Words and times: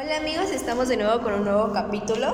Hola 0.00 0.18
amigos, 0.18 0.52
estamos 0.52 0.88
de 0.88 0.96
nuevo 0.96 1.22
con 1.22 1.34
un 1.34 1.42
nuevo 1.42 1.72
capítulo, 1.72 2.28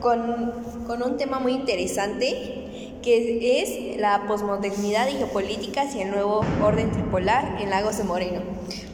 con, 0.00 0.52
con 0.86 1.02
un 1.02 1.18
tema 1.18 1.38
muy 1.38 1.52
interesante 1.52 2.96
que 3.02 3.60
es 3.60 4.00
la 4.00 4.26
posmodernidad 4.26 5.08
y 5.08 5.18
geopolítica 5.18 5.82
hacia 5.82 6.04
el 6.04 6.12
nuevo 6.12 6.42
orden 6.62 6.90
tripolar 6.92 7.60
en 7.60 7.68
Lagos 7.68 7.98
de 7.98 8.04
Moreno. 8.04 8.40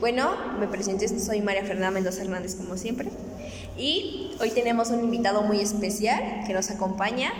Bueno, 0.00 0.32
me 0.58 0.66
presento, 0.66 1.06
soy 1.20 1.40
María 1.40 1.62
Fernanda 1.62 1.92
Mendoza 1.92 2.22
Hernández 2.22 2.56
como 2.56 2.76
siempre 2.76 3.10
y 3.78 4.32
hoy 4.40 4.50
tenemos 4.50 4.90
un 4.90 5.04
invitado 5.04 5.42
muy 5.42 5.60
especial 5.60 6.42
que 6.48 6.52
nos 6.52 6.68
acompaña. 6.72 7.30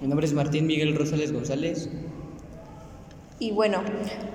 Mi 0.00 0.06
nombre 0.06 0.28
es 0.28 0.32
Martín 0.32 0.68
Miguel 0.68 0.94
Rosales 0.94 1.32
González. 1.32 1.88
Y 3.40 3.50
bueno, 3.50 3.78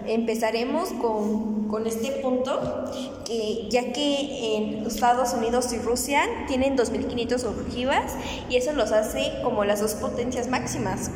empezaremos 0.07 0.89
con, 0.89 1.69
con, 1.69 1.87
este 1.87 2.11
punto, 2.21 2.85
que 3.25 3.67
ya 3.69 3.93
que 3.93 4.57
en 4.57 4.85
Estados 4.85 5.33
Unidos 5.33 5.71
y 5.71 5.77
Rusia 5.77 6.23
tienen 6.47 6.77
2.500 6.77 7.45
ojivas 7.45 8.13
y 8.49 8.57
eso 8.57 8.73
los 8.73 8.91
hace 8.91 9.31
como 9.41 9.63
las 9.63 9.79
dos 9.79 9.93
potencias 9.93 10.49
máximas. 10.49 11.11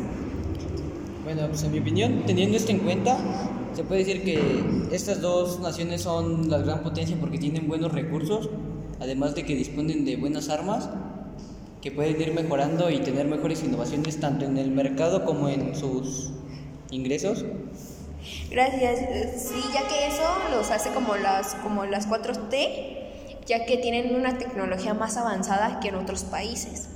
Bueno, 1.26 1.48
pues 1.50 1.64
en 1.64 1.74
mi 1.74 1.80
opinión, 1.80 2.24
teniendo 2.26 2.56
esto 2.56 2.72
en 2.72 2.80
cuenta, 2.80 3.18
se 3.76 3.84
puede 3.84 4.06
decir 4.06 4.24
que 4.24 4.96
estas 4.96 5.20
dos 5.20 5.60
naciones 5.60 6.04
son 6.04 6.50
la 6.50 6.60
gran 6.60 6.84
potencia 6.84 7.18
porque 7.20 7.38
tienen 7.38 7.68
buenos 7.68 7.92
recursos, 7.92 8.50
además 9.02 9.36
de 9.36 9.44
que 9.44 9.56
disponen 9.56 10.06
de 10.06 10.16
buenas 10.16 10.50
armas 10.50 10.90
que 11.82 11.92
pueden 11.92 12.22
ir 12.22 12.34
mejorando 12.34 12.90
y 12.90 13.00
tener 13.00 13.28
mejores 13.28 13.62
innovaciones 13.62 14.20
tanto 14.22 14.46
en 14.46 14.58
el 14.58 14.72
mercado 14.72 15.26
como 15.26 15.50
en 15.50 15.76
sus 15.76 16.32
ingresos. 16.94 17.46
Gracias. 18.50 19.00
Sí, 19.50 19.62
ya 19.74 19.88
que 19.88 20.08
eso 20.08 20.24
los 20.52 20.70
hace 20.72 20.92
como 20.92 21.16
las, 21.16 21.56
como 21.56 21.86
las 21.86 22.08
4T, 22.08 23.46
ya 23.46 23.66
que 23.66 23.78
tienen 23.78 24.16
una 24.16 24.38
tecnología 24.38 24.94
más 24.94 25.18
avanzada 25.18 25.80
que 25.80 25.90
en 25.90 25.96
otros 25.96 26.24
países. 26.24 26.90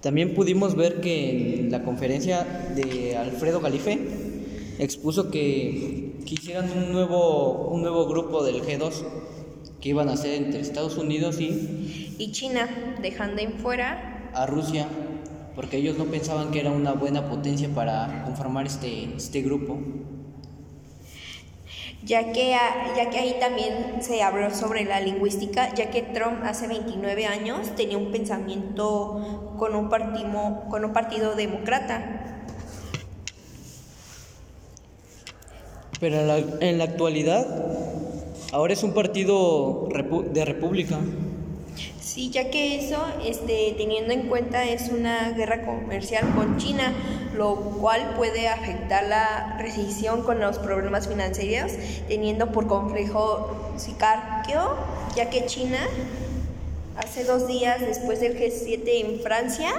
También 0.00 0.34
pudimos 0.34 0.76
ver 0.76 1.00
que 1.00 1.60
en 1.60 1.70
la 1.70 1.82
conferencia 1.82 2.44
de 2.74 3.16
Alfredo 3.16 3.60
Galife 3.60 3.98
expuso 4.78 5.30
que 5.30 6.20
quisieran 6.24 6.70
un 6.70 6.92
nuevo, 6.92 7.68
un 7.68 7.82
nuevo 7.82 8.06
grupo 8.06 8.44
del 8.44 8.62
G2 8.62 8.92
que 9.80 9.88
iban 9.88 10.08
a 10.08 10.12
hacer 10.12 10.34
entre 10.34 10.60
Estados 10.60 10.96
Unidos 10.96 11.40
y... 11.40 12.14
Y 12.18 12.32
China, 12.32 12.68
dejando 13.00 13.40
en 13.40 13.54
fuera... 13.54 14.30
A 14.34 14.46
Rusia 14.46 14.86
porque 15.58 15.78
ellos 15.78 15.98
no 15.98 16.04
pensaban 16.04 16.52
que 16.52 16.60
era 16.60 16.70
una 16.70 16.92
buena 16.92 17.28
potencia 17.28 17.68
para 17.68 18.22
conformar 18.24 18.66
este, 18.66 19.12
este 19.16 19.42
grupo. 19.42 19.76
Ya 22.04 22.30
que, 22.32 22.50
ya 22.96 23.10
que 23.10 23.18
ahí 23.18 23.36
también 23.40 23.96
se 24.00 24.22
habló 24.22 24.54
sobre 24.54 24.84
la 24.84 25.00
lingüística, 25.00 25.74
ya 25.74 25.90
que 25.90 26.02
Trump 26.02 26.44
hace 26.44 26.68
29 26.68 27.26
años 27.26 27.74
tenía 27.74 27.98
un 27.98 28.12
pensamiento 28.12 29.56
con 29.58 29.74
un, 29.74 29.88
partido, 29.88 30.62
con 30.70 30.84
un 30.84 30.92
partido 30.92 31.34
demócrata. 31.34 32.44
Pero 35.98 36.20
en 36.20 36.28
la, 36.28 36.38
en 36.38 36.78
la 36.78 36.84
actualidad, 36.84 37.44
ahora 38.52 38.74
es 38.74 38.84
un 38.84 38.94
partido 38.94 39.88
de 40.32 40.44
república. 40.44 41.00
Sí, 42.00 42.30
ya 42.30 42.50
que 42.50 42.84
eso, 42.84 43.04
este, 43.24 43.74
teniendo 43.76 44.12
en 44.12 44.28
cuenta, 44.28 44.64
es 44.64 44.90
una 44.90 45.30
guerra 45.30 45.64
comercial 45.64 46.34
con 46.34 46.56
China, 46.56 46.92
lo 47.36 47.54
cual 47.56 48.14
puede 48.16 48.48
afectar 48.48 49.06
la 49.06 49.56
recesión 49.58 50.22
con 50.22 50.40
los 50.40 50.58
problemas 50.58 51.06
financieros, 51.06 51.72
teniendo 52.08 52.50
por 52.50 52.66
complejo 52.66 53.72
sicario, 53.76 54.76
ya 55.14 55.30
que 55.30 55.46
China 55.46 55.78
hace 56.96 57.24
dos 57.24 57.46
días 57.46 57.80
después 57.80 58.20
del 58.20 58.36
G7 58.36 58.82
en 58.86 59.20
Francia, 59.20 59.70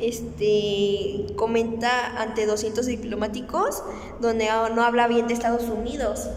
este, 0.00 1.34
comenta 1.36 2.20
ante 2.20 2.46
200 2.46 2.86
diplomáticos 2.86 3.82
donde 4.20 4.48
no 4.74 4.82
habla 4.82 5.08
bien 5.08 5.26
de 5.26 5.34
Estados 5.34 5.64
Unidos. 5.64 6.28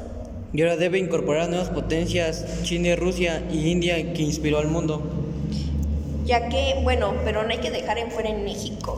Y 0.56 0.62
ahora 0.62 0.78
debe 0.78 1.00
incorporar 1.00 1.50
nuevas 1.50 1.70
potencias, 1.70 2.64
China, 2.64 2.96
Rusia 2.96 3.44
y 3.52 3.70
India, 3.70 4.14
que 4.14 4.22
inspiró 4.22 4.60
al 4.60 4.68
mundo 4.68 5.02
ya 6.26 6.50
que, 6.50 6.80
bueno, 6.84 7.14
pero 7.24 7.44
no 7.44 7.50
hay 7.50 7.60
que 7.60 7.72
dejar 7.72 7.98
en 7.98 8.12
fuera 8.12 8.30
en 8.30 8.44
México, 8.44 8.98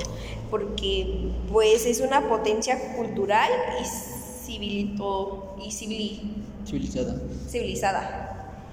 porque 0.50 1.30
pues 1.52 1.86
es 1.86 2.00
una 2.00 2.28
potencia 2.30 2.96
cultural 2.96 3.50
y, 3.82 3.86
civilito, 4.46 5.56
y 5.64 5.72
civilizada. 5.72 7.22
civilizada. 7.50 8.64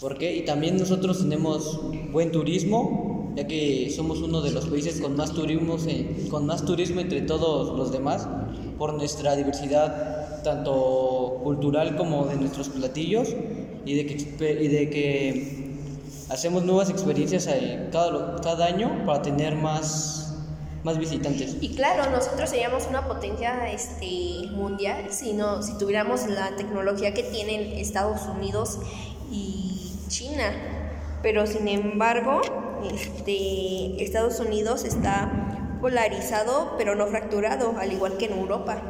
¿Por 0.00 0.16
qué? 0.16 0.34
Y 0.34 0.46
también 0.46 0.78
nosotros 0.78 1.18
tenemos 1.18 1.78
buen 2.10 2.32
turismo, 2.32 3.34
ya 3.36 3.46
que 3.46 3.92
somos 3.94 4.22
uno 4.22 4.40
de 4.40 4.50
los 4.50 4.66
países 4.66 4.98
con 5.00 5.14
más 5.14 5.32
turismo, 5.34 5.76
con 6.30 6.46
más 6.46 6.64
turismo 6.64 7.00
entre 7.00 7.20
todos 7.20 7.76
los 7.76 7.92
demás, 7.92 8.26
por 8.78 8.94
nuestra 8.94 9.36
diversidad 9.36 10.19
tanto 10.42 11.40
cultural 11.42 11.96
como 11.96 12.26
de 12.26 12.36
nuestros 12.36 12.68
platillos 12.68 13.28
y 13.84 13.94
de 13.94 14.06
que, 14.06 14.62
y 14.62 14.68
de 14.68 14.90
que 14.90 15.70
hacemos 16.30 16.64
nuevas 16.64 16.90
experiencias 16.90 17.48
cada, 17.92 18.40
cada 18.40 18.66
año 18.66 19.04
para 19.06 19.22
tener 19.22 19.56
más, 19.56 20.36
más 20.84 20.98
visitantes. 20.98 21.56
Y 21.60 21.74
claro, 21.74 22.10
nosotros 22.10 22.50
seríamos 22.50 22.86
una 22.88 23.06
potencia 23.06 23.70
este, 23.70 24.48
mundial 24.52 25.06
si, 25.10 25.32
no, 25.32 25.62
si 25.62 25.76
tuviéramos 25.78 26.26
la 26.26 26.56
tecnología 26.56 27.12
que 27.14 27.22
tienen 27.24 27.78
Estados 27.78 28.22
Unidos 28.26 28.78
y 29.30 29.92
China. 30.08 30.52
Pero 31.22 31.46
sin 31.46 31.68
embargo, 31.68 32.40
este, 32.90 34.02
Estados 34.02 34.40
Unidos 34.40 34.84
está 34.84 35.76
polarizado 35.80 36.74
pero 36.76 36.94
no 36.94 37.06
fracturado, 37.06 37.74
al 37.78 37.92
igual 37.92 38.16
que 38.16 38.26
en 38.26 38.38
Europa. 38.38 38.89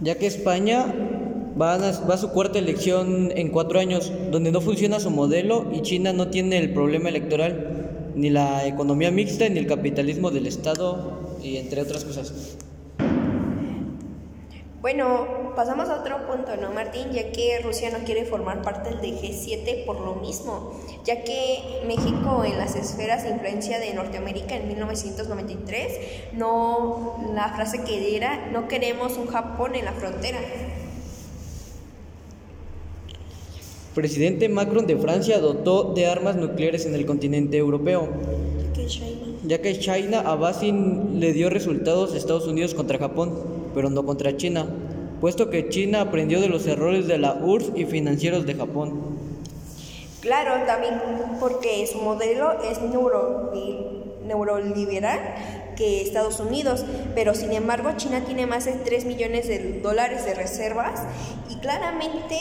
Ya 0.00 0.16
que 0.16 0.26
España 0.26 0.92
va 1.60 1.74
a, 1.74 2.16
su 2.18 2.30
cuarta 2.30 2.58
elección 2.58 3.32
en 3.34 3.50
cuatro 3.50 3.78
años, 3.78 4.12
donde 4.30 4.52
no 4.52 4.60
funciona 4.60 5.00
su 5.00 5.10
modelo 5.10 5.66
y 5.72 5.82
China 5.82 6.12
no 6.12 6.28
tiene 6.28 6.58
el 6.58 6.72
problema 6.72 7.08
electoral, 7.08 8.12
ni 8.14 8.30
la 8.30 8.66
economía 8.66 9.10
mixta, 9.10 9.48
ni 9.48 9.58
el 9.58 9.66
capitalismo 9.66 10.30
del 10.30 10.46
Estado, 10.46 11.36
y 11.42 11.56
entre 11.56 11.80
otras 11.80 12.04
cosas. 12.04 12.56
Bueno, 14.86 15.26
pasamos 15.56 15.88
a 15.88 15.98
otro 15.98 16.28
punto, 16.28 16.56
¿no, 16.56 16.70
Martín? 16.70 17.10
Ya 17.10 17.32
que 17.32 17.58
Rusia 17.58 17.90
no 17.90 18.04
quiere 18.04 18.24
formar 18.24 18.62
parte 18.62 18.90
del 18.90 19.18
G7 19.18 19.84
por 19.84 19.98
lo 19.98 20.14
mismo, 20.14 20.80
ya 21.04 21.24
que 21.24 21.82
México 21.88 22.44
en 22.44 22.56
las 22.56 22.76
esferas 22.76 23.24
de 23.24 23.30
influencia 23.30 23.80
de 23.80 23.92
Norteamérica 23.94 24.54
en 24.54 24.68
1993, 24.68 26.34
no, 26.34 27.18
la 27.34 27.52
frase 27.56 27.82
que 27.82 28.14
era, 28.14 28.48
no 28.52 28.68
queremos 28.68 29.16
un 29.16 29.26
Japón 29.26 29.74
en 29.74 29.86
la 29.86 29.92
frontera. 29.92 30.38
Presidente 33.92 34.48
Macron 34.48 34.86
de 34.86 34.96
Francia 34.98 35.40
dotó 35.40 35.94
de 35.94 36.06
armas 36.06 36.36
nucleares 36.36 36.86
en 36.86 36.94
el 36.94 37.06
continente 37.06 37.56
europeo, 37.56 38.08
ya 39.44 39.60
que 39.60 39.80
China 39.80 40.20
a 40.24 40.36
Basin 40.36 41.18
le 41.18 41.32
dio 41.32 41.50
resultados 41.50 42.14
a 42.14 42.16
Estados 42.16 42.46
Unidos 42.46 42.72
contra 42.72 42.98
Japón, 43.00 43.55
pero 43.76 43.90
no 43.90 44.06
contra 44.06 44.38
China, 44.38 44.64
puesto 45.20 45.50
que 45.50 45.68
China 45.68 46.00
aprendió 46.00 46.40
de 46.40 46.48
los 46.48 46.66
errores 46.66 47.06
de 47.06 47.18
la 47.18 47.34
URSS 47.34 47.72
y 47.76 47.84
financieros 47.84 48.46
de 48.46 48.54
Japón. 48.54 49.18
Claro, 50.22 50.64
también 50.66 50.94
porque 51.38 51.86
su 51.86 51.98
modelo 51.98 52.62
es 52.62 52.80
neuro, 52.80 53.52
neuroliberal 54.26 55.20
que 55.76 56.00
Estados 56.00 56.40
Unidos, 56.40 56.86
pero 57.14 57.34
sin 57.34 57.52
embargo 57.52 57.90
China 57.98 58.22
tiene 58.24 58.46
más 58.46 58.64
de 58.64 58.72
3 58.72 59.04
millones 59.04 59.46
de 59.46 59.80
dólares 59.82 60.24
de 60.24 60.32
reservas 60.32 61.02
y 61.50 61.56
claramente 61.56 62.38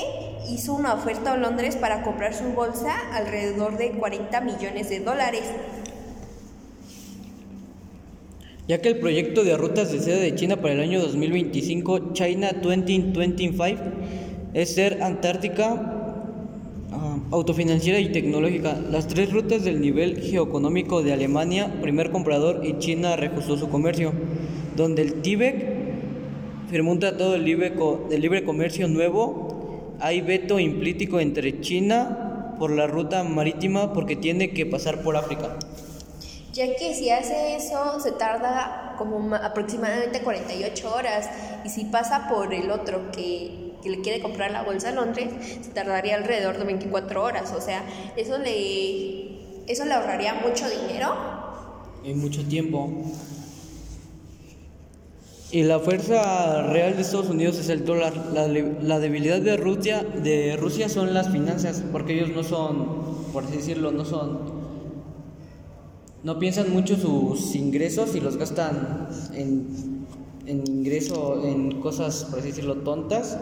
hizo 0.49 0.73
una 0.73 0.93
oferta 0.93 1.33
a 1.33 1.37
Londres 1.37 1.75
para 1.75 2.01
comprar 2.01 2.33
su 2.33 2.45
bolsa 2.53 2.93
alrededor 3.11 3.77
de 3.77 3.91
40 3.91 4.39
millones 4.39 4.89
de 4.89 5.01
dólares. 5.01 5.43
Ya 8.67 8.81
que 8.81 8.89
el 8.89 8.97
proyecto 8.97 9.43
de 9.43 9.57
rutas 9.57 9.91
de 9.91 9.99
seda 9.99 10.17
de 10.17 10.33
China 10.33 10.55
para 10.55 10.73
el 10.73 10.79
año 10.79 10.99
2025, 10.99 12.13
China 12.13 12.51
2025, 12.61 13.81
es 14.53 14.73
ser 14.73 15.03
Antártica 15.03 15.95
autofinanciera 17.31 17.99
y 17.99 18.11
tecnológica. 18.11 18.79
Las 18.89 19.07
tres 19.07 19.31
rutas 19.31 19.63
del 19.63 19.81
nivel 19.81 20.21
geoeconómico 20.21 21.03
de 21.03 21.13
Alemania, 21.13 21.79
primer 21.81 22.11
comprador, 22.11 22.61
y 22.65 22.77
China 22.79 23.15
reajustó 23.15 23.57
su 23.57 23.69
comercio, 23.69 24.13
donde 24.75 25.01
el 25.01 25.21
TIBEC 25.21 25.55
firmó 26.69 26.91
un 26.91 26.99
tratado 26.99 27.33
de 27.33 27.39
libre, 27.39 27.73
de 28.09 28.19
libre 28.19 28.43
comercio 28.43 28.87
nuevo. 28.87 29.95
Hay 29.99 30.21
veto 30.21 30.59
implícito 30.59 31.19
entre 31.19 31.61
China 31.61 32.55
por 32.59 32.71
la 32.71 32.87
ruta 32.87 33.23
marítima 33.23 33.93
porque 33.93 34.15
tiene 34.15 34.51
que 34.51 34.65
pasar 34.65 35.01
por 35.01 35.17
África. 35.17 35.57
Ya 36.55 36.73
que 36.77 36.95
si 36.95 37.09
hace 37.09 37.57
eso 37.57 37.99
se 37.99 38.13
tarda 38.13 38.95
como 38.97 39.35
aproximadamente 39.35 40.21
48 40.21 40.95
horas 40.95 41.29
y 41.65 41.69
si 41.69 41.83
pasa 41.83 42.29
por 42.29 42.53
el 42.53 42.71
otro 42.71 43.11
que 43.11 43.65
que 43.85 43.91
le 43.91 44.01
quiere 44.01 44.19
comprar 44.19 44.49
la 44.49 44.63
bolsa 44.63 44.89
a 44.89 44.91
Londres, 44.93 45.29
se 45.61 45.69
tardaría 45.69 46.15
alrededor 46.15 46.57
de 46.57 46.63
24 46.65 47.23
horas. 47.23 47.53
O 47.55 47.61
sea, 47.61 47.83
eso 48.17 48.39
le, 48.39 49.71
eso 49.71 49.85
le 49.85 49.93
ahorraría 49.93 50.33
mucho 50.33 50.65
dinero. 50.67 51.13
Y 52.03 52.15
mucho 52.15 52.43
tiempo. 52.45 52.89
Y 55.51 55.61
la 55.63 55.79
fuerza 55.79 56.63
real 56.63 56.95
de 56.95 57.03
Estados 57.03 57.29
Unidos 57.29 57.59
es 57.59 57.69
el 57.69 57.85
dólar. 57.85 58.13
La, 58.33 58.47
la, 58.47 58.99
debilidad 58.99 59.39
de 59.39 59.55
Rusia, 59.55 60.03
de 60.03 60.57
Rusia 60.57 60.89
son 60.89 61.13
las 61.13 61.31
finanzas, 61.31 61.83
porque 61.91 62.13
ellos 62.13 62.29
no 62.29 62.43
son, 62.43 63.31
por 63.31 63.43
así 63.43 63.57
decirlo, 63.57 63.91
no 63.91 64.03
son... 64.03 64.54
No 66.25 66.39
piensan 66.39 66.73
mucho 66.73 66.97
sus 66.97 67.53
ingresos 67.53 68.15
y 68.15 68.19
los 68.19 68.37
gastan 68.37 69.09
en, 69.35 70.07
en 70.47 70.67
ingreso, 70.67 71.45
en 71.45 71.79
cosas, 71.81 72.25
por 72.31 72.39
así 72.39 72.47
decirlo, 72.47 72.77
tontas. 72.77 73.37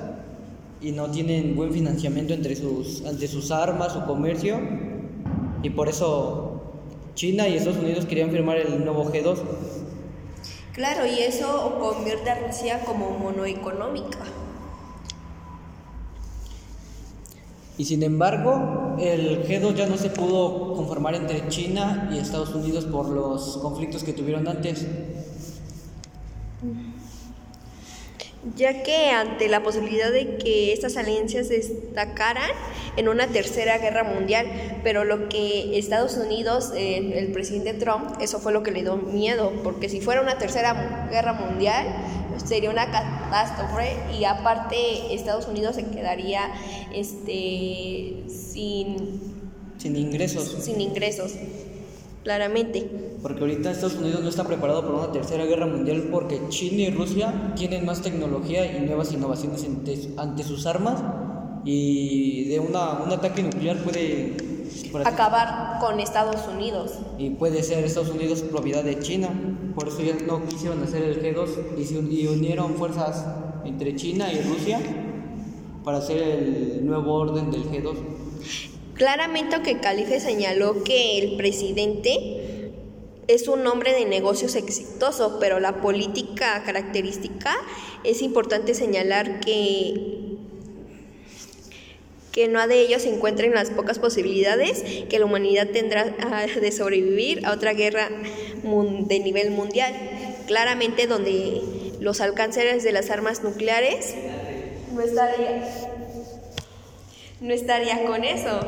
Y 0.81 0.91
no 0.91 1.09
tienen 1.09 1.55
buen 1.55 1.71
financiamiento 1.71 2.33
entre 2.33 2.57
sus, 2.57 3.05
ante 3.05 3.29
sus 3.29 3.51
armas, 3.51 3.93
su 3.93 4.03
comercio. 4.03 4.59
Y 5.63 5.69
por 5.69 5.87
eso 5.87 6.61
China 7.15 7.47
y 7.47 7.55
Estados 7.55 7.79
Unidos 7.79 8.05
querían 8.05 8.31
firmar 8.31 8.57
el 8.57 8.83
nuevo 8.83 9.05
G2 9.05 9.37
Claro, 10.73 11.05
y 11.05 11.19
eso 11.19 11.77
convierte 11.79 12.31
a 12.31 12.47
Rusia 12.47 12.81
como 12.83 13.11
monoeconómica. 13.11 14.19
Y 17.77 17.85
sin 17.85 18.03
embargo, 18.03 18.95
el 18.99 19.47
G2 19.47 19.73
ya 19.73 19.87
no 19.87 19.97
se 19.97 20.09
pudo 20.09 20.73
conformar 20.75 21.15
entre 21.15 21.47
China 21.47 22.09
y 22.13 22.19
Estados 22.19 22.53
Unidos 22.53 22.85
por 22.85 23.09
los 23.09 23.57
conflictos 23.57 24.03
que 24.03 24.13
tuvieron 24.13 24.47
antes. 24.47 24.85
Ya 28.55 28.83
que 28.83 29.09
ante 29.09 29.47
la 29.47 29.63
posibilidad 29.63 30.11
de 30.11 30.37
que 30.37 30.73
estas 30.73 30.97
alianzas 30.97 31.49
destacaran 31.49 32.51
en 32.97 33.07
una 33.07 33.25
tercera 33.27 33.77
guerra 33.79 34.03
mundial, 34.03 34.45
pero 34.83 35.03
lo 35.05 35.29
que 35.29 35.79
Estados 35.79 36.17
Unidos, 36.17 36.73
el 36.75 37.31
presidente 37.31 37.73
Trump, 37.73 38.21
eso 38.21 38.39
fue 38.39 38.53
lo 38.53 38.61
que 38.61 38.71
le 38.71 38.81
dio 38.81 38.97
miedo, 38.97 39.51
porque 39.63 39.89
si 39.89 39.99
fuera 39.99 40.21
una 40.21 40.37
tercera 40.37 41.07
guerra 41.09 41.33
mundial 41.33 41.87
sería 42.45 42.69
una 42.69 42.91
catástrofe 43.33 43.97
y 44.17 44.25
aparte 44.25 45.13
Estados 45.13 45.47
Unidos 45.47 45.75
se 45.75 45.85
quedaría 45.87 46.41
este 46.93 48.23
sin 48.27 49.33
sin 49.77 49.95
ingresos. 49.95 50.55
Sin 50.61 50.79
ingresos 50.79 51.33
claramente. 52.23 52.89
Porque 53.21 53.41
ahorita 53.41 53.71
Estados 53.71 53.95
Unidos 53.95 54.21
no 54.21 54.29
está 54.29 54.43
preparado 54.45 54.81
para 54.83 54.93
una 55.05 55.11
tercera 55.11 55.45
guerra 55.45 55.65
mundial 55.65 56.09
porque 56.11 56.39
China 56.49 56.83
y 56.83 56.91
Rusia 56.91 57.53
tienen 57.55 57.85
más 57.85 58.01
tecnología 58.01 58.77
y 58.77 58.81
nuevas 58.81 59.11
innovaciones 59.11 59.65
ante, 60.17 60.43
sus 60.43 60.65
armas 60.65 61.03
y 61.65 62.45
de 62.45 62.59
una, 62.59 62.99
un 63.03 63.11
ataque 63.11 63.41
nuclear 63.41 63.77
puede 63.77 64.37
acabar 65.05 65.79
con 65.79 65.99
Estados 65.99 66.47
Unidos. 66.47 66.93
Y 67.17 67.31
puede 67.31 67.63
ser 67.63 67.83
Estados 67.83 68.09
Unidos 68.09 68.41
propiedad 68.41 68.83
de 68.83 68.99
China. 68.99 69.29
Por 69.75 69.87
eso 69.87 70.01
ya 70.01 70.15
no 70.25 70.45
quisieron 70.45 70.83
hacer 70.83 71.03
el 71.03 71.21
G2 71.21 71.77
y 71.77 71.85
se 71.85 71.97
unieron 71.97 72.75
fuerzas 72.75 73.25
entre 73.65 73.95
China 73.95 74.31
y 74.31 74.41
Rusia 74.41 74.79
para 75.83 75.97
hacer 75.97 76.21
el 76.21 76.85
nuevo 76.85 77.13
orden 77.13 77.51
del 77.51 77.69
G2. 77.69 77.95
Claramente 78.93 79.61
que 79.63 79.79
Calife 79.79 80.19
señaló 80.19 80.83
que 80.83 81.17
el 81.17 81.37
presidente 81.37 82.71
es 83.27 83.47
un 83.47 83.65
hombre 83.67 83.93
de 83.93 84.05
negocios 84.05 84.55
exitoso, 84.55 85.37
pero 85.39 85.59
la 85.59 85.81
política 85.81 86.61
característica 86.65 87.55
es 88.03 88.21
importante 88.21 88.73
señalar 88.73 89.39
que 89.39 90.22
que 92.33 92.47
no 92.47 92.67
de 92.67 92.81
ellos 92.81 93.03
se 93.03 93.13
encuentren 93.13 93.53
las 93.53 93.69
pocas 93.69 93.99
posibilidades 93.99 94.83
que 95.07 95.19
la 95.19 95.25
humanidad 95.25 95.69
tendrá 95.69 96.15
ah, 96.19 96.45
de 96.59 96.71
sobrevivir 96.71 97.45
a 97.45 97.53
otra 97.53 97.73
guerra 97.73 98.09
de 98.09 99.19
nivel 99.19 99.51
mundial. 99.51 99.93
Claramente 100.47 101.05
donde 101.05 101.61
los 101.99 102.19
alcances 102.21 102.83
de 102.83 102.91
las 102.91 103.11
armas 103.11 103.43
nucleares 103.43 104.15
no 104.93 105.01
estaría 105.01 105.63
no 107.39 107.53
estaría 107.53 108.03
con 108.05 108.23
eso. 108.23 108.59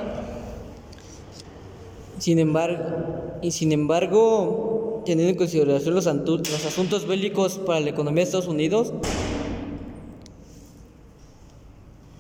Sin 2.20 2.40
embargo, 2.40 3.40
y 3.42 3.52
sin 3.52 3.72
embargo, 3.72 5.02
teniendo 5.06 5.32
en 5.32 5.38
consideración 5.38 5.96
los, 5.96 6.06
los 6.06 6.66
asuntos 6.66 7.08
bélicos 7.08 7.58
para 7.58 7.80
la 7.80 7.90
economía 7.90 8.24
de 8.24 8.26
Estados 8.26 8.48
Unidos, 8.48 8.94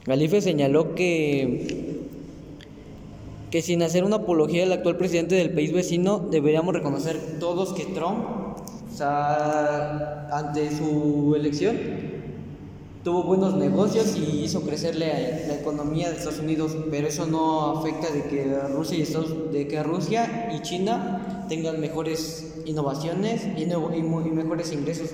Galife 0.05 0.39
señaló 0.39 0.93
que, 0.93 2.05
que 3.49 3.61
sin 3.63 3.81
hacer 3.81 4.03
una 4.03 4.17
apología 4.17 4.63
al 4.63 4.71
actual 4.71 4.97
presidente 4.97 5.33
del 5.33 5.51
país 5.51 5.73
vecino, 5.73 6.19
deberíamos 6.19 6.75
reconocer 6.75 7.39
todos 7.39 7.73
que 7.73 7.85
Trump, 7.85 8.23
ante 9.01 10.69
su 10.77 11.33
elección, 11.35 11.75
tuvo 13.03 13.23
buenos 13.23 13.55
negocios 13.55 14.15
y 14.15 14.43
hizo 14.43 14.61
crecer 14.61 14.95
la, 14.95 15.55
economía 15.55 16.11
de 16.11 16.17
Estados 16.17 16.39
Unidos, 16.39 16.77
pero 16.91 17.07
eso 17.07 17.25
no 17.25 17.79
afecta 17.79 18.11
de 18.11 18.23
que 18.25 18.59
Rusia 18.75 18.99
y 18.99 19.01
Estados, 19.01 19.51
de 19.51 19.67
que 19.67 19.81
Rusia 19.81 20.51
y 20.55 20.61
China 20.61 21.45
tengan 21.49 21.81
mejores 21.81 22.61
innovaciones 22.67 23.41
y, 23.57 23.63
y, 23.63 24.03
mejores 24.03 24.71
ingresos, 24.71 25.09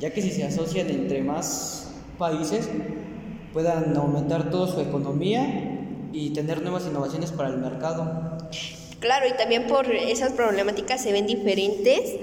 ya 0.00 0.12
que 0.12 0.20
si 0.20 0.30
se 0.30 0.44
asocian 0.44 0.90
entre 0.90 1.22
más 1.22 1.92
países 2.18 2.68
puedan 3.54 3.96
aumentar 3.96 4.50
toda 4.50 4.66
su 4.66 4.80
economía 4.80 5.78
y 6.12 6.30
tener 6.30 6.60
nuevas 6.60 6.86
innovaciones 6.86 7.30
para 7.30 7.48
el 7.50 7.58
mercado. 7.58 8.36
Claro, 8.98 9.26
y 9.28 9.36
también 9.36 9.68
por 9.68 9.86
esas 9.86 10.32
problemáticas 10.32 11.00
se 11.00 11.12
ven 11.12 11.26
diferentes, 11.26 12.16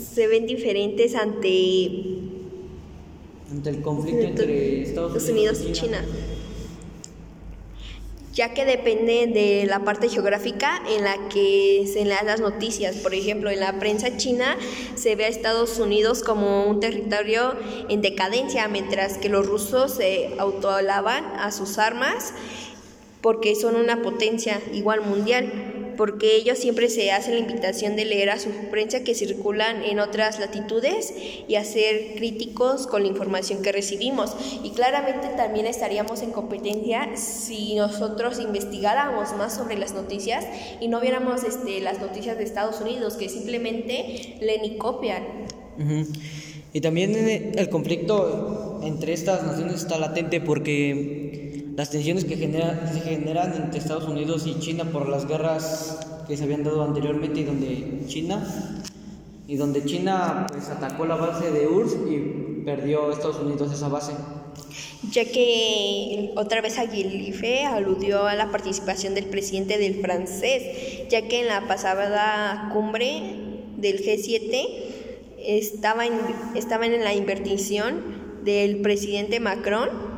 se 0.00 0.26
ven 0.28 0.46
diferentes 0.46 1.16
ante 1.16 1.86
el 3.64 3.82
conflicto 3.82 4.24
entre 4.24 4.82
Estados 4.82 5.28
Unidos, 5.28 5.64
y 5.68 5.72
China. 5.72 6.04
Ya 8.34 8.52
que 8.52 8.64
depende 8.64 9.28
de 9.28 9.64
la 9.66 9.84
parte 9.84 10.08
geográfica 10.08 10.82
en 10.88 11.04
la 11.04 11.28
que 11.28 11.88
se 11.90 12.04
dan 12.04 12.26
las 12.26 12.40
noticias. 12.40 12.96
Por 12.96 13.14
ejemplo, 13.14 13.48
en 13.48 13.60
la 13.60 13.78
prensa 13.78 14.16
china 14.16 14.56
se 14.96 15.14
ve 15.14 15.26
a 15.26 15.28
Estados 15.28 15.78
Unidos 15.78 16.24
como 16.24 16.64
un 16.64 16.80
territorio 16.80 17.54
en 17.88 18.02
decadencia, 18.02 18.66
mientras 18.66 19.18
que 19.18 19.28
los 19.28 19.46
rusos 19.46 19.94
se 19.94 20.34
autoalaban 20.38 21.24
a 21.38 21.52
sus 21.52 21.78
armas 21.78 22.34
porque 23.20 23.54
son 23.54 23.76
una 23.76 24.02
potencia 24.02 24.60
igual 24.72 25.00
mundial 25.00 25.73
porque 25.96 26.36
ellos 26.36 26.58
siempre 26.58 26.88
se 26.88 27.12
hacen 27.12 27.34
la 27.34 27.40
invitación 27.40 27.96
de 27.96 28.04
leer 28.04 28.30
a 28.30 28.38
su 28.38 28.50
prensa 28.70 29.04
que 29.04 29.14
circulan 29.14 29.82
en 29.82 30.00
otras 30.00 30.38
latitudes 30.38 31.12
y 31.48 31.54
a 31.56 31.64
ser 31.64 32.14
críticos 32.16 32.86
con 32.86 33.02
la 33.02 33.08
información 33.08 33.62
que 33.62 33.72
recibimos. 33.72 34.36
Y 34.62 34.70
claramente 34.70 35.28
también 35.36 35.66
estaríamos 35.66 36.22
en 36.22 36.32
competencia 36.32 37.16
si 37.16 37.74
nosotros 37.74 38.38
investigáramos 38.38 39.32
más 39.36 39.54
sobre 39.54 39.76
las 39.76 39.94
noticias 39.94 40.44
y 40.80 40.88
no 40.88 41.00
viéramos 41.00 41.44
este, 41.44 41.80
las 41.80 42.00
noticias 42.00 42.38
de 42.38 42.44
Estados 42.44 42.80
Unidos, 42.80 43.14
que 43.14 43.28
simplemente 43.28 44.36
leen 44.40 44.64
y 44.64 44.76
copian. 44.76 45.22
Y 46.72 46.80
también 46.80 47.52
el 47.56 47.68
conflicto 47.68 48.80
entre 48.82 49.12
estas 49.12 49.44
naciones 49.44 49.76
está 49.76 49.98
latente 49.98 50.40
porque 50.40 51.43
las 51.76 51.90
tensiones 51.90 52.24
que 52.24 52.36
se 52.36 53.00
generan 53.00 53.54
entre 53.54 53.78
Estados 53.78 54.06
Unidos 54.08 54.46
y 54.46 54.58
China 54.60 54.84
por 54.84 55.08
las 55.08 55.26
guerras 55.26 55.98
que 56.28 56.36
se 56.36 56.44
habían 56.44 56.62
dado 56.62 56.84
anteriormente 56.84 57.40
y 57.40 57.44
donde 57.44 58.06
China 58.06 58.46
y 59.46 59.56
donde 59.56 59.84
China 59.84 60.46
pues 60.50 60.68
atacó 60.68 61.04
la 61.04 61.16
base 61.16 61.50
de 61.50 61.66
URSS 61.66 61.96
y 62.10 62.64
perdió 62.64 63.10
Estados 63.10 63.40
Unidos 63.40 63.72
esa 63.72 63.88
base. 63.88 64.12
Ya 65.10 65.24
que 65.26 66.32
otra 66.36 66.62
vez 66.62 66.78
Aguilife 66.78 67.64
aludió 67.64 68.26
a 68.26 68.34
la 68.34 68.50
participación 68.50 69.14
del 69.14 69.26
presidente 69.26 69.76
del 69.76 70.00
francés, 70.00 71.08
ya 71.10 71.28
que 71.28 71.40
en 71.40 71.48
la 71.48 71.66
pasada 71.68 72.70
cumbre 72.72 73.20
del 73.76 74.02
G7 74.02 74.66
estaba 75.38 76.06
en, 76.06 76.14
estaban 76.54 76.92
en 76.92 77.04
la 77.04 77.12
inversión 77.12 78.42
del 78.44 78.80
presidente 78.80 79.40
Macron 79.40 80.13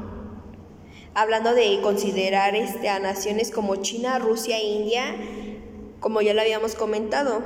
hablando 1.16 1.54
de 1.54 1.80
considerar 1.80 2.54
este, 2.54 2.90
a 2.90 2.98
naciones 2.98 3.50
como 3.50 3.76
China, 3.76 4.18
Rusia 4.18 4.58
e 4.58 4.64
India, 4.64 5.16
como 5.98 6.20
ya 6.20 6.34
lo 6.34 6.42
habíamos 6.42 6.74
comentado. 6.74 7.40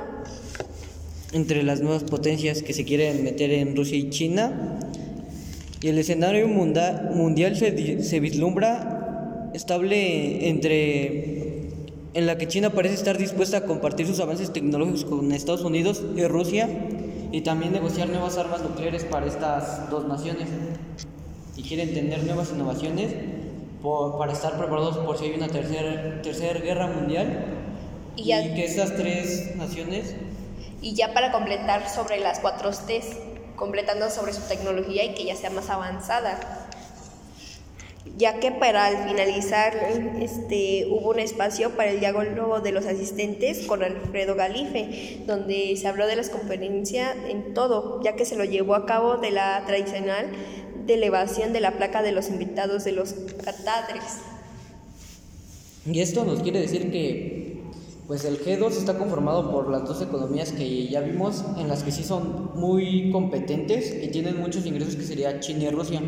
Entre 1.31 1.63
las 1.63 1.79
nuevas 1.79 2.03
potencias 2.03 2.63
que 2.63 2.73
se 2.73 2.83
quieren 2.83 3.23
meter 3.23 3.49
en 3.51 3.73
Rusia 3.73 3.97
y 3.97 4.09
China, 4.09 4.77
y 5.81 5.87
el 5.87 5.97
escenario 5.97 6.49
mundial 6.49 7.55
se, 7.55 8.03
se 8.03 8.19
vislumbra 8.19 9.49
estable 9.53 10.49
entre 10.49 11.69
en 12.13 12.25
la 12.25 12.37
que 12.37 12.49
China 12.49 12.71
parece 12.71 12.95
estar 12.95 13.17
dispuesta 13.17 13.57
a 13.57 13.65
compartir 13.65 14.05
sus 14.05 14.19
avances 14.19 14.51
tecnológicos 14.51 15.05
con 15.05 15.31
Estados 15.31 15.61
Unidos 15.61 16.03
y 16.17 16.25
Rusia 16.25 16.67
y 17.31 17.39
también 17.39 17.71
negociar 17.71 18.09
nuevas 18.09 18.37
armas 18.37 18.61
nucleares 18.61 19.05
para 19.05 19.27
estas 19.27 19.89
dos 19.89 20.09
naciones. 20.09 20.49
quieren 21.65 21.93
tener 21.93 22.21
nuevas 22.25 22.51
innovaciones 22.53 23.13
para 23.81 24.33
estar 24.33 24.57
preparados 24.57 24.97
por 24.97 25.17
si 25.17 25.25
hay 25.25 25.33
una 25.33 25.47
tercera 25.47 26.21
tercer 26.21 26.61
guerra 26.61 26.87
mundial. 26.87 27.57
Y, 28.15 28.25
que 28.25 28.65
esas 28.65 28.95
tres 28.95 29.55
naciones 29.55 30.15
y 30.81 30.95
ya 30.95 31.13
para 31.13 31.31
completar 31.31 31.87
sobre 31.89 32.19
las 32.19 32.39
cuatro 32.39 32.71
T's 32.71 33.17
completando 33.55 34.09
sobre 34.09 34.33
su 34.33 34.41
tecnología 34.47 35.03
y 35.05 35.13
que 35.13 35.25
ya 35.25 35.35
sea 35.35 35.51
más 35.51 35.69
avanzada. 35.69 36.67
Ya 38.17 38.39
que 38.39 38.51
para 38.51 38.87
al 38.87 39.07
finalizar 39.07 39.73
este, 40.19 40.87
hubo 40.89 41.11
un 41.11 41.19
espacio 41.19 41.75
para 41.75 41.91
el 41.91 41.99
diálogo 41.99 42.59
de 42.59 42.71
los 42.71 42.87
asistentes 42.87 43.67
con 43.67 43.83
Alfredo 43.83 44.33
Galife, 44.35 45.19
donde 45.27 45.75
se 45.77 45.87
habló 45.87 46.07
de 46.07 46.15
las 46.15 46.29
conferencias 46.29 47.15
en 47.29 47.53
todo, 47.53 48.01
ya 48.01 48.15
que 48.15 48.25
se 48.25 48.35
lo 48.35 48.43
llevó 48.43 48.73
a 48.73 48.87
cabo 48.87 49.17
de 49.17 49.29
la 49.29 49.63
tradicional 49.67 50.31
de 50.85 50.93
elevación 50.93 51.53
de 51.53 51.61
la 51.61 51.77
placa 51.77 52.01
de 52.01 52.11
los 52.11 52.29
invitados 52.29 52.83
de 52.83 52.91
los 52.91 53.13
catadres. 53.43 54.19
Y 55.85 55.99
esto 55.99 56.23
nos 56.25 56.41
quiere 56.41 56.59
decir 56.59 56.91
que 56.91 57.51
pues 58.11 58.25
el 58.25 58.43
G2 58.43 58.71
está 58.71 58.97
conformado 58.97 59.51
por 59.51 59.69
las 59.69 59.85
dos 59.85 60.01
economías 60.01 60.51
que 60.51 60.89
ya 60.89 60.99
vimos, 60.99 61.45
en 61.57 61.69
las 61.69 61.81
que 61.81 61.93
sí 61.93 62.03
son 62.03 62.51
muy 62.55 63.09
competentes 63.09 64.03
y 64.03 64.09
tienen 64.09 64.37
muchos 64.37 64.65
ingresos, 64.65 64.97
que 64.97 65.03
sería 65.03 65.39
China 65.39 65.63
y 65.63 65.69
Rusia. 65.69 66.01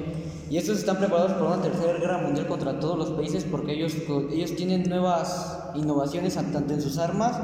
Y 0.49 0.57
estos 0.57 0.79
están 0.79 0.97
preparados 0.97 1.31
para 1.31 1.45
una 1.53 1.61
tercera 1.61 1.93
guerra 1.93 2.17
mundial 2.17 2.47
contra 2.47 2.77
todos 2.77 2.97
los 2.97 3.11
países 3.11 3.45
porque 3.49 3.71
ellos, 3.71 3.93
ellos 4.33 4.53
tienen 4.57 4.83
nuevas 4.83 5.59
innovaciones 5.75 6.33
tanto 6.33 6.73
en 6.73 6.81
sus 6.81 6.97
armas 6.97 7.39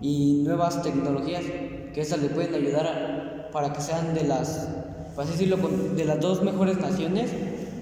y 0.00 0.42
nuevas 0.42 0.82
tecnologías 0.82 1.44
que 1.92 2.00
esas 2.00 2.22
le 2.22 2.30
pueden 2.30 2.54
ayudar 2.54 3.50
para 3.52 3.72
que 3.72 3.80
sean 3.82 4.14
de 4.14 4.24
las, 4.24 4.68
para 5.16 5.30
decirlo, 5.30 5.56
de 5.56 6.04
las 6.04 6.20
dos 6.20 6.42
mejores 6.42 6.78
naciones, 6.78 7.30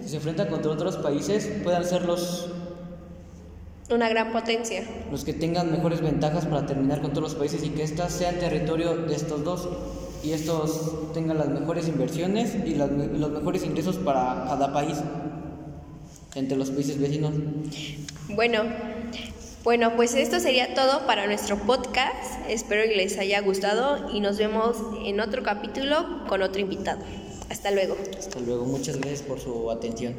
si 0.02 0.08
se 0.08 0.16
enfrentan 0.16 0.48
contra 0.48 0.70
otros 0.70 0.96
países, 0.96 1.50
puedan 1.64 1.84
ser 1.84 2.04
los 2.04 2.50
una 3.90 4.08
gran 4.08 4.32
potencia. 4.32 4.82
Los 5.10 5.24
que 5.24 5.34
tengan 5.34 5.70
mejores 5.70 6.00
ventajas 6.00 6.46
para 6.46 6.64
terminar 6.64 7.02
con 7.02 7.10
todos 7.10 7.24
los 7.24 7.34
países 7.34 7.62
y 7.64 7.68
que 7.70 7.82
éstas 7.82 8.12
sean 8.12 8.38
territorio 8.38 8.96
de 8.96 9.14
estos 9.14 9.44
dos 9.44 9.68
y 10.22 10.32
estos 10.32 11.12
tengan 11.12 11.36
las 11.36 11.48
mejores 11.48 11.86
inversiones 11.88 12.54
y 12.64 12.76
los 12.76 13.30
mejores 13.30 13.64
ingresos 13.64 13.96
para 13.96 14.46
cada 14.48 14.72
país 14.72 14.96
entre 16.34 16.56
los 16.56 16.70
países 16.70 16.98
vecinos. 16.98 17.32
Bueno, 18.30 18.62
bueno, 19.64 19.96
pues 19.96 20.14
esto 20.14 20.40
sería 20.40 20.74
todo 20.74 21.06
para 21.06 21.26
nuestro 21.26 21.58
podcast. 21.58 22.40
Espero 22.48 22.82
que 22.84 22.96
les 22.96 23.18
haya 23.18 23.40
gustado 23.40 24.10
y 24.12 24.20
nos 24.20 24.38
vemos 24.38 24.78
en 25.04 25.20
otro 25.20 25.42
capítulo 25.42 26.24
con 26.26 26.42
otro 26.42 26.60
invitado. 26.60 27.00
Hasta 27.48 27.70
luego. 27.70 27.96
Hasta 28.18 28.40
luego. 28.40 28.64
Muchas 28.64 28.96
gracias 28.96 29.22
por 29.22 29.40
su 29.40 29.70
atención. 29.70 30.14